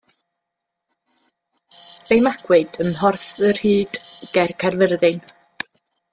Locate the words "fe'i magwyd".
2.07-2.81